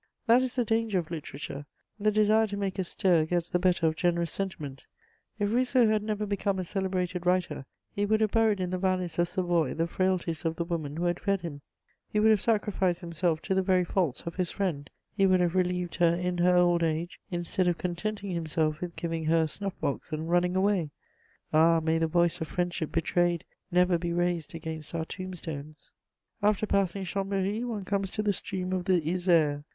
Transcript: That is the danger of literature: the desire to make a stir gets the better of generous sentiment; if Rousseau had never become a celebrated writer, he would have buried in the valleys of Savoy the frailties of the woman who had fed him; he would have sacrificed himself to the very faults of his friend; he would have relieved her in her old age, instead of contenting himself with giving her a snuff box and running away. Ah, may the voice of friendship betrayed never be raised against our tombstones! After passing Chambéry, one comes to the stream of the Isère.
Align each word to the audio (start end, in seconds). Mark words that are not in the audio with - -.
That 0.25 0.41
is 0.41 0.55
the 0.55 0.65
danger 0.65 0.97
of 0.97 1.11
literature: 1.11 1.67
the 1.99 2.11
desire 2.11 2.47
to 2.47 2.57
make 2.57 2.79
a 2.79 2.83
stir 2.83 3.23
gets 3.25 3.51
the 3.51 3.59
better 3.59 3.85
of 3.85 3.95
generous 3.95 4.31
sentiment; 4.31 4.85
if 5.37 5.53
Rousseau 5.53 5.87
had 5.89 6.01
never 6.01 6.25
become 6.25 6.57
a 6.57 6.63
celebrated 6.63 7.27
writer, 7.27 7.67
he 7.91 8.07
would 8.07 8.19
have 8.21 8.31
buried 8.31 8.59
in 8.59 8.71
the 8.71 8.79
valleys 8.79 9.19
of 9.19 9.27
Savoy 9.27 9.75
the 9.75 9.85
frailties 9.85 10.43
of 10.43 10.55
the 10.55 10.63
woman 10.63 10.97
who 10.97 11.03
had 11.03 11.19
fed 11.19 11.41
him; 11.41 11.61
he 12.09 12.19
would 12.19 12.31
have 12.31 12.41
sacrificed 12.41 13.01
himself 13.01 13.43
to 13.43 13.53
the 13.53 13.61
very 13.61 13.83
faults 13.85 14.23
of 14.25 14.33
his 14.37 14.49
friend; 14.49 14.89
he 15.15 15.27
would 15.27 15.39
have 15.39 15.53
relieved 15.53 15.93
her 15.97 16.15
in 16.15 16.39
her 16.39 16.55
old 16.55 16.81
age, 16.81 17.19
instead 17.29 17.67
of 17.67 17.77
contenting 17.77 18.31
himself 18.31 18.81
with 18.81 18.95
giving 18.95 19.25
her 19.25 19.43
a 19.43 19.47
snuff 19.47 19.79
box 19.79 20.11
and 20.11 20.31
running 20.31 20.55
away. 20.55 20.89
Ah, 21.53 21.79
may 21.79 21.99
the 21.99 22.07
voice 22.07 22.41
of 22.41 22.47
friendship 22.47 22.91
betrayed 22.91 23.45
never 23.71 23.99
be 23.99 24.11
raised 24.11 24.55
against 24.55 24.95
our 24.95 25.05
tombstones! 25.05 25.93
After 26.41 26.65
passing 26.65 27.03
Chambéry, 27.03 27.63
one 27.63 27.85
comes 27.85 28.09
to 28.09 28.23
the 28.23 28.33
stream 28.33 28.73
of 28.73 28.85
the 28.85 28.99
Isère. 28.99 29.63